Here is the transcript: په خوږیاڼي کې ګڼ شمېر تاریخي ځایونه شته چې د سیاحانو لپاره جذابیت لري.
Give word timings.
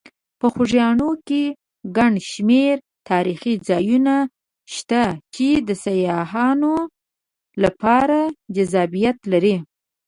په 0.39 0.47
خوږیاڼي 0.53 1.09
کې 1.27 1.43
ګڼ 1.97 2.13
شمېر 2.31 2.75
تاریخي 3.09 3.53
ځایونه 3.67 4.15
شته 4.75 5.03
چې 5.35 5.47
د 5.67 5.69
سیاحانو 5.83 6.73
لپاره 7.63 8.19
جذابیت 8.55 9.17
لري. 9.31 9.55